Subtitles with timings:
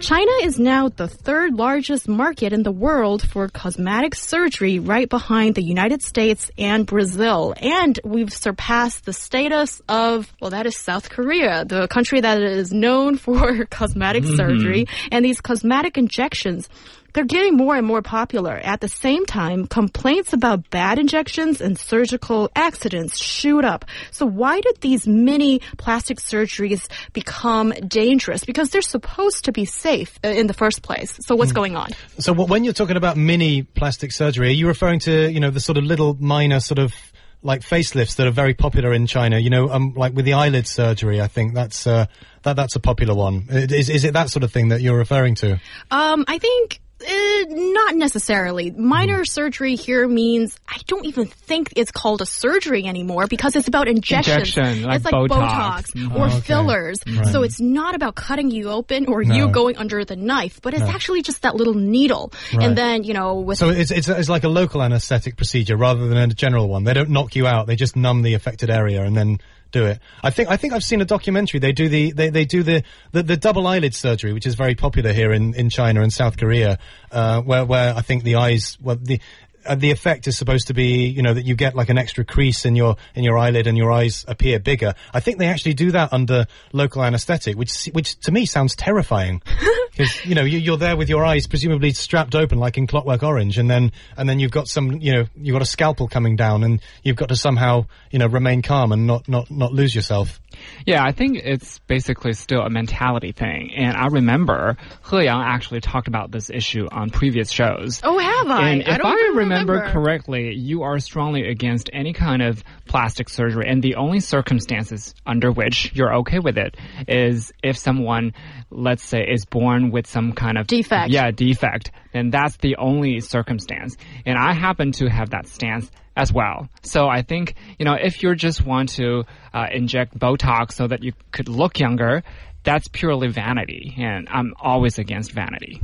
[0.00, 5.56] China is now the third largest market in the world for cosmetic surgery, right behind
[5.56, 7.52] the United States and Brazil.
[7.56, 12.72] And we've surpassed the status of, well, that is South Korea, the country that is
[12.72, 14.36] known for cosmetic mm-hmm.
[14.36, 14.86] surgery.
[15.10, 16.68] And these cosmetic injections
[17.18, 18.54] they're getting more and more popular.
[18.54, 23.84] At the same time, complaints about bad injections and surgical accidents shoot up.
[24.12, 28.44] So why did these mini plastic surgeries become dangerous?
[28.44, 31.18] Because they're supposed to be safe uh, in the first place.
[31.26, 31.88] So what's going on?
[32.20, 35.58] So when you're talking about mini plastic surgery, are you referring to, you know, the
[35.58, 36.94] sort of little minor sort of
[37.42, 39.40] like facelifts that are very popular in China?
[39.40, 42.06] You know, um, like with the eyelid surgery, I think that's, uh,
[42.44, 43.48] that, that's a popular one.
[43.50, 45.60] Is, is it that sort of thing that you're referring to?
[45.90, 48.70] Um, I think uh, not necessarily.
[48.70, 53.68] Minor surgery here means I don't even think it's called a surgery anymore because it's
[53.68, 54.56] about injections.
[54.56, 55.92] Injection, like it's like Botox.
[55.92, 56.40] Botox, or Oh, okay.
[56.40, 56.98] fillers.
[57.06, 57.26] Right.
[57.26, 60.82] So it's not about cutting you open or you going under the knife, but it's
[60.82, 60.88] No.
[60.90, 62.32] actually just that little needle.
[62.52, 62.66] Right.
[62.66, 66.08] And then, you know, with So it's, it's, it's like a local anesthetic procedure rather
[66.08, 66.84] than a general one.
[66.84, 67.66] They don't knock you out.
[67.66, 69.38] They just numb the affected area and then
[69.70, 70.00] do it.
[70.22, 71.60] I think, I think I've seen a documentary.
[71.60, 74.74] They do the, they, they do the, the, the double eyelid surgery, which is very
[74.74, 76.78] popular here in, in China and South Korea,
[77.12, 79.20] uh, where, where I think the eyes, well, the,
[79.66, 82.24] uh, the effect is supposed to be, you know, that you get like an extra
[82.24, 84.94] crease in your in your eyelid and your eyes appear bigger.
[85.12, 89.42] I think they actually do that under local anesthetic, which which to me sounds terrifying.
[89.98, 93.24] Because you know you, you're there with your eyes presumably strapped open like in Clockwork
[93.24, 96.36] Orange, and then and then you've got some you know you've got a scalpel coming
[96.36, 99.94] down, and you've got to somehow you know remain calm and not not not lose
[99.94, 100.40] yourself.
[100.86, 103.72] Yeah, I think it's basically still a mentality thing.
[103.76, 104.76] And I remember
[105.10, 108.00] He Yang actually talked about this issue on previous shows.
[108.02, 108.70] Oh, have I?
[108.70, 109.92] And I if don't I remember, remember.
[109.92, 115.50] correctly, you are strongly against any kind of plastic surgery, and the only circumstances under
[115.50, 118.32] which you're okay with it is if someone,
[118.70, 121.10] let's say, is born with some kind of Defect.
[121.10, 121.90] Yeah, defect.
[122.12, 123.96] Then that's the only circumstance.
[124.26, 126.68] And I happen to have that stance as well.
[126.82, 131.02] So I think you know if you just want to uh, inject Botox so that
[131.02, 132.22] you could look younger.
[132.64, 135.80] That's purely vanity, and I'm always against vanity.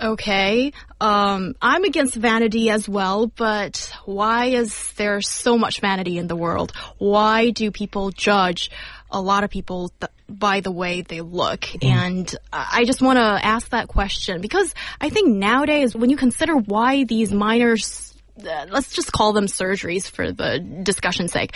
[0.00, 0.72] Okay.
[1.00, 6.36] Um, I'm against vanity as well, but why is there so much vanity in the
[6.36, 6.72] world?
[6.98, 8.70] Why do people judge
[9.10, 11.66] a lot of people th- by the way they look?
[11.84, 16.54] And I just want to ask that question because I think nowadays when you consider
[16.56, 21.54] why these minors uh, let's just call them surgeries for the discussion's sake.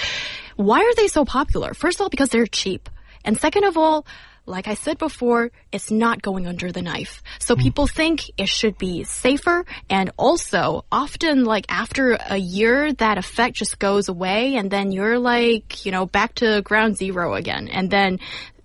[0.56, 1.74] Why are they so popular?
[1.74, 2.90] First of all, because they're cheap.
[3.24, 4.06] And second of all,
[4.46, 7.22] like I said before, it's not going under the knife.
[7.38, 7.62] So hmm.
[7.62, 13.56] people think it should be safer and also often like after a year that effect
[13.56, 17.68] just goes away and then you're like, you know, back to ground zero again.
[17.68, 18.20] And then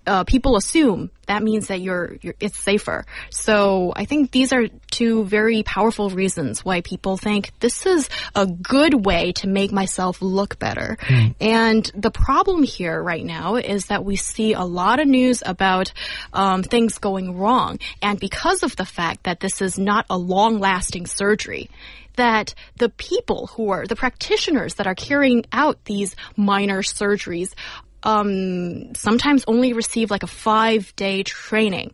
[0.06, 3.04] uh, people assume that means that you're, you're it's safer.
[3.30, 8.46] So I think these are two very powerful reasons why people think this is a
[8.46, 10.98] good way to make myself look better.
[11.40, 15.92] And the problem here right now is that we see a lot of news about
[16.32, 21.06] um, things going wrong, and because of the fact that this is not a long-lasting
[21.06, 21.70] surgery
[22.16, 27.54] that the people who are the practitioners that are carrying out these minor surgeries
[28.02, 31.92] um, sometimes only receive like a five day training.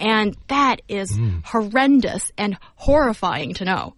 [0.00, 3.94] And that is horrendous and horrifying to know.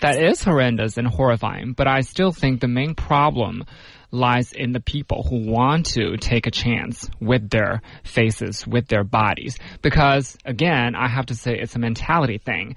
[0.00, 3.64] That is horrendous and horrifying, but I still think the main problem
[4.10, 9.04] lies in the people who want to take a chance with their faces, with their
[9.04, 9.58] bodies.
[9.80, 12.76] Because, again, I have to say it's a mentality thing.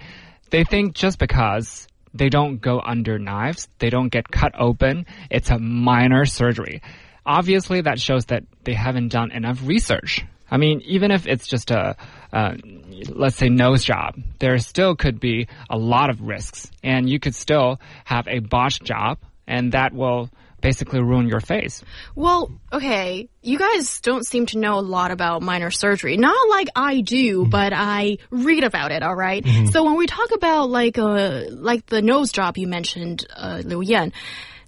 [0.50, 5.50] They think just because they don't go under knives, they don't get cut open, it's
[5.50, 6.82] a minor surgery.
[7.26, 10.26] Obviously, that shows that they haven't done enough research.
[10.50, 11.96] I mean, even if it's just a,
[12.32, 12.56] uh,
[13.10, 16.70] let's say, nose job, there still could be a lot of risks.
[16.84, 19.18] And you could still have a botched job,
[19.48, 20.30] and that will
[20.62, 21.84] basically ruin your face.
[22.16, 26.18] Well, okay, you guys don't seem to know a lot about minor surgery.
[26.18, 29.46] Not like I do, but I read about it, all right?
[29.72, 33.82] So when we talk about like uh like the nose job you mentioned, uh, Liu
[33.82, 34.12] Yan,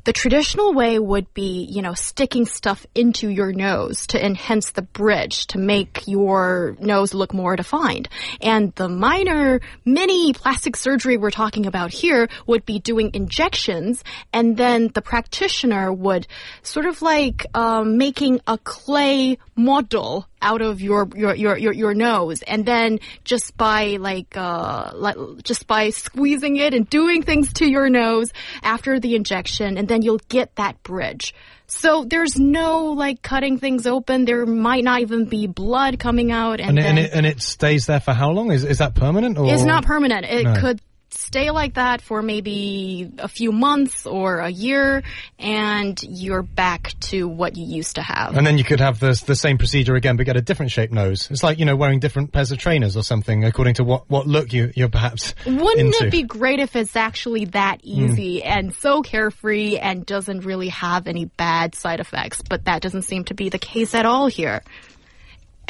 [0.08, 4.82] the traditional way would be, you know, sticking stuff into your nose to enhance the
[4.82, 8.08] bridge to make your nose look more defined.
[8.40, 14.02] And the minor mini plastic surgery we're talking about here would be doing injections
[14.32, 16.26] and then the practitioner would
[16.62, 21.94] sort of like um, making a clay model out of your your your your, your
[21.94, 27.54] nose and then just by like uh like just by squeezing it and doing things
[27.54, 28.32] to your nose
[28.64, 31.34] after the injection and then you'll get that bridge
[31.68, 36.60] so there's no like cutting things open there might not even be blood coming out
[36.60, 38.52] and, And, it, then and, it, and it stays there for how long?
[38.52, 39.38] Is is that permanent?
[39.38, 40.56] Or it's not permanent it No.
[40.56, 40.82] could
[41.18, 45.02] stay like that for maybe a few months or a year
[45.40, 49.22] and you're back to what you used to have And then you could have the
[49.26, 51.30] the same procedure again, but get a different shaped nose.
[51.32, 54.28] It's like you know wearing different pairs of trainers or something, according to what what
[54.28, 56.08] look you you're perhaps Wouldn't into.
[56.08, 57.90] it be great if it's actually that hmm.
[57.90, 62.42] easy and so carefree and doesn't really have any bad side effects?
[62.48, 64.62] But that doesn't seem to be the case at all here.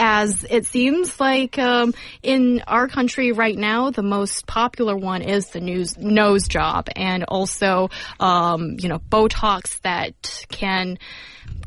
[0.09, 1.93] As it seems like um,
[2.23, 7.25] in our country right now, the most popular one is the news, nose job, and
[7.25, 10.97] also um, you know Botox that can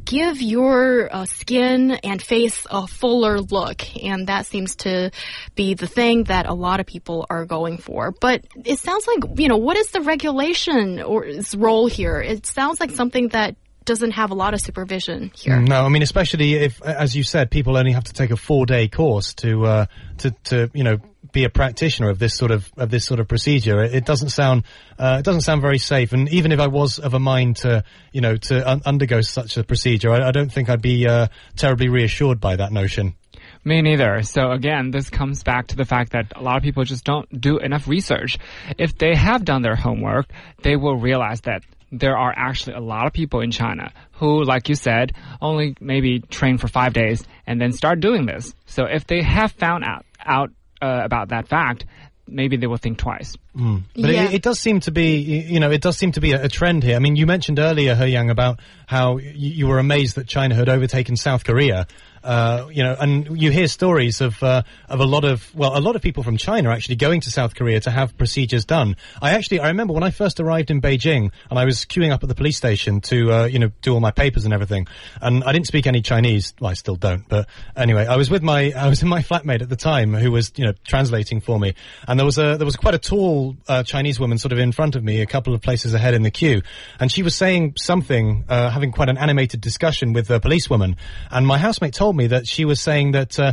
[0.06, 3.82] give your uh, skin and face a fuller look.
[4.02, 5.10] And that seems to
[5.54, 8.10] be the thing that a lot of people are going for.
[8.10, 12.22] But it sounds like you know what is the regulation or its role here?
[12.22, 13.56] It sounds like something that
[13.90, 17.50] doesn't have a lot of supervision here No, I mean especially if, as you said,
[17.50, 19.86] people only have to take a four day course to uh,
[20.18, 20.98] to to you know
[21.32, 23.82] be a practitioner of this sort of of this sort of procedure.
[23.82, 24.62] It, it doesn't sound
[24.96, 26.12] uh, it doesn't sound very safe.
[26.12, 27.82] And even if I was of a mind to
[28.12, 31.26] you know to un- undergo such a procedure, I, I don't think I'd be uh,
[31.56, 33.16] terribly reassured by that notion.
[33.64, 34.22] Me neither.
[34.22, 37.28] So again, this comes back to the fact that a lot of people just don't
[37.40, 38.38] do enough research.
[38.78, 40.26] If they have done their homework,
[40.62, 44.68] they will realize that there are actually a lot of people in China who, like
[44.68, 48.54] you said, only maybe train for five days and then start doing this.
[48.66, 50.50] So if they have found out, out
[50.80, 51.84] uh, about that fact,
[52.28, 53.36] maybe they will think twice.
[53.54, 54.26] But Yeah.
[54.26, 56.48] it, it does seem to be, you know, it does seem to be a, a
[56.48, 56.94] trend here.
[56.94, 60.54] I mean, you mentioned earlier, He Yang, about how y- you were amazed that China
[60.54, 61.88] had overtaken South Korea.
[62.22, 65.80] Uh, you know, and you hear stories of uh, of a lot of well, a
[65.80, 68.96] lot of people from China actually going to South Korea to have procedures done.
[69.22, 72.22] I actually I remember when I first arrived in Beijing and I was queuing up
[72.22, 74.86] at the police station to uh, you know do all my papers and everything,
[75.22, 76.52] and I didn't speak any Chinese.
[76.60, 79.62] Well, I still don't, but anyway, I was with my I was in my flatmate
[79.62, 81.74] at the time who was you know translating for me,
[82.06, 84.72] and there was a there was quite a tall uh, Chinese woman sort of in
[84.72, 86.60] front of me, a couple of places ahead in the queue,
[86.98, 90.96] and she was saying something, uh, having quite an animated discussion with a policewoman,
[91.30, 93.38] and my housemate told me that she was saying that.
[93.38, 93.52] Uh,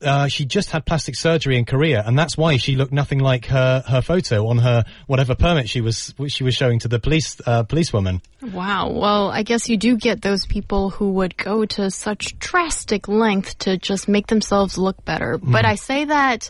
[0.00, 3.46] uh, she just had plastic surgery in Korea, and that's why she looked nothing like
[3.46, 7.40] her, her photo on her whatever permit she was she was showing to the police
[7.46, 8.22] uh, policewoman.
[8.52, 13.08] wow well i guess you do get those people who would go to such drastic
[13.08, 16.48] length to just make themselves look better but i say that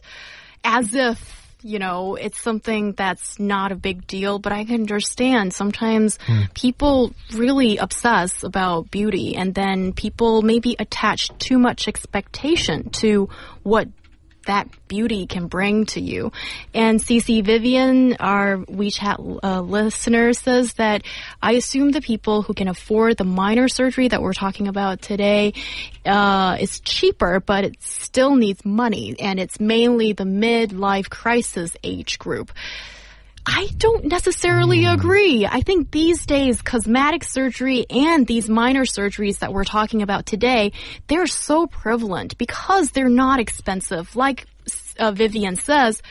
[0.63, 5.53] as if you know, it's something that's not a big deal, but I can understand.
[5.53, 6.43] Sometimes hmm.
[6.55, 13.29] people really obsess about beauty and then people maybe attach too much expectation to
[13.63, 13.89] what
[14.49, 16.33] that beauty can bring to you.
[16.75, 21.03] And CC Vivian, our WeChat uh, listener, says that
[21.41, 25.53] I assume the people who can afford the minor surgery that we're talking about today
[26.05, 32.19] uh, is cheaper, but it still needs money, and it's mainly the midlife crisis age
[32.19, 32.51] group.
[33.51, 35.47] I don't necessarily agree.
[35.47, 40.73] I think these days, cosmetic surgery and these minor surgeries that we're talking about today,
[41.07, 44.47] they're so prevalent because they're not expensive, like
[44.99, 46.03] uh, Vivian says.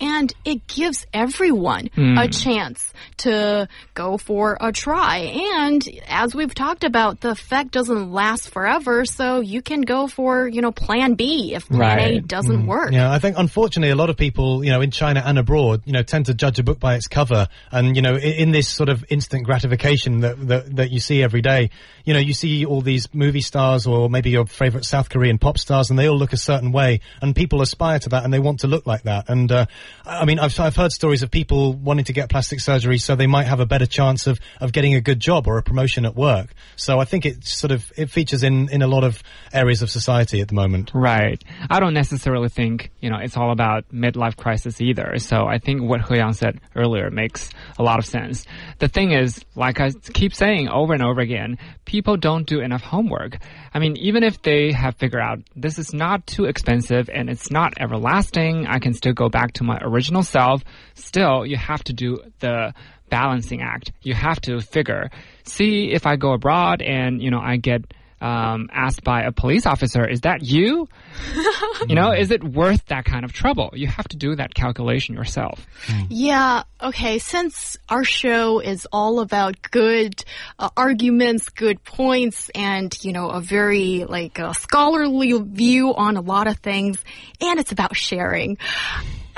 [0.00, 5.18] And it gives everyone a chance to go for a try.
[5.62, 10.46] And as we've talked about, the effect doesn't last forever, so you can go for,
[10.46, 12.92] you know, plan B if plan A doesn't work.
[12.92, 15.92] Yeah, I think unfortunately a lot of people, you know, in China and abroad, you
[15.92, 18.68] know, tend to judge a book by its cover, and you know, in, in this
[18.68, 21.70] sort of instant gratification that, that that you see every day,
[22.04, 25.58] you know, you see all these movie stars or maybe your favorite South Korean pop
[25.58, 28.38] stars, and they all look a certain way, and people aspire to that, and they
[28.38, 29.28] want to look like that.
[29.28, 29.66] And uh,
[30.04, 33.26] I mean, I've I've heard stories of people wanting to get plastic surgery so they
[33.26, 36.16] might have a better chance of of getting a good job or a promotion at
[36.16, 36.54] work.
[36.76, 39.90] So I think it sort of it features in in a lot of areas of
[39.90, 40.90] society at the moment.
[40.94, 41.42] Right.
[41.70, 45.18] I don't necessarily think, you know, it's all about midlife crisis either.
[45.18, 48.44] So I think what He Yang said earlier makes a lot of sense.
[48.78, 52.82] The thing is, like I keep saying over and over again, people don't do enough
[52.82, 53.38] homework.
[53.72, 57.50] I mean, even if they have figured out this is not too expensive and it's
[57.50, 60.62] not everlasting, I can still go back to my original self,
[60.94, 62.74] still you have to do the
[63.10, 63.92] balancing act.
[64.02, 65.10] You have to figure,
[65.44, 67.84] see if I go abroad and, you know, I get
[68.20, 70.88] um, asked by a police officer, "Is that you?"
[71.88, 73.70] you know, is it worth that kind of trouble?
[73.74, 75.64] You have to do that calculation yourself.
[76.08, 80.22] Yeah, okay, since our show is all about good
[80.58, 86.20] uh, arguments, good points, and, you know, a very, like, a scholarly view on a
[86.20, 86.98] lot of things,
[87.40, 88.58] and it's about sharing.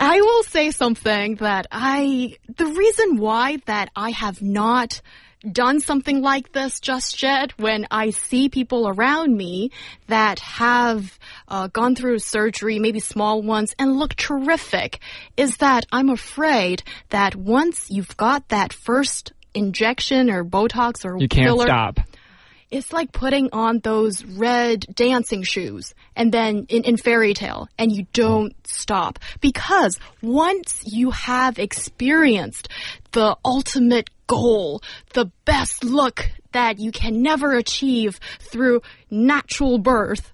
[0.01, 5.03] I will say something that I, the reason why that I have not
[5.53, 9.71] done something like this just yet when I see people around me
[10.07, 15.01] that have uh, gone through surgery, maybe small ones, and look terrific,
[15.37, 21.29] is that I'm afraid that once you've got that first injection or Botox or You
[21.29, 22.01] can't filler, stop.
[22.71, 27.91] It's like putting on those red dancing shoes and then in, in fairy tale and
[27.91, 29.19] you don't stop.
[29.41, 32.69] Because once you have experienced
[33.13, 34.83] the ultimate goal,
[35.15, 40.33] the best look that you can never achieve through natural birth,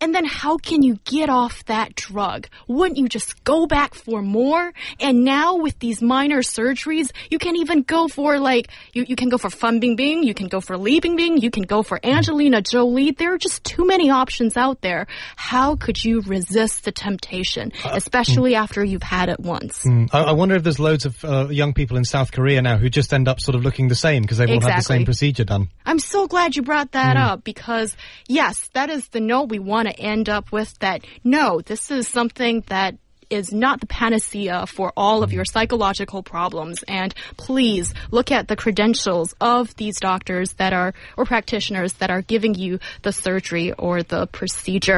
[0.00, 2.46] and then how can you get off that drug?
[2.68, 4.72] Wouldn't you just go back for more?
[5.00, 9.28] And now with these minor surgeries, you can even go for like, you, you can
[9.28, 12.62] go for Fan Bingbing, you can go for Li Bingbing, you can go for Angelina
[12.62, 13.10] Jolie.
[13.10, 15.08] There are just too many options out there.
[15.34, 19.84] How could you resist the temptation, especially after you've had it once?
[19.84, 20.10] Mm.
[20.12, 22.88] I, I wonder if there's loads of uh, young people in South Korea now who
[22.88, 25.44] just end up sort of looking the same because they've all had the same procedure
[25.44, 25.70] done.
[25.84, 27.96] I'm so glad you brought that up because
[28.28, 29.58] yes, that is the note we
[29.90, 32.96] to end up with that no, this is something that
[33.30, 38.56] is not the panacea for all of your psychological problems and please look at the
[38.56, 44.02] credentials of these doctors that are or practitioners that are giving you the surgery or
[44.02, 44.96] the procedure.